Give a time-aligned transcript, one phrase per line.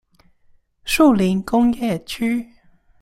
[0.83, 2.49] 樹林工業區